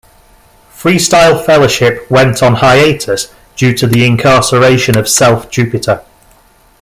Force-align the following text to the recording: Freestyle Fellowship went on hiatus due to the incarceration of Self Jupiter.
Freestyle 0.73 1.45
Fellowship 1.45 2.09
went 2.09 2.41
on 2.41 2.55
hiatus 2.55 3.31
due 3.55 3.71
to 3.75 3.85
the 3.85 4.03
incarceration 4.03 4.97
of 4.97 5.07
Self 5.07 5.51
Jupiter. 5.51 6.03